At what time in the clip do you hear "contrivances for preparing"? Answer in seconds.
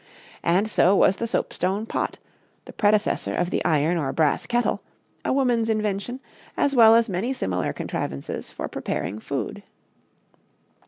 7.71-9.19